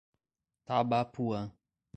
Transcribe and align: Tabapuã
Tabapuã 0.65 1.53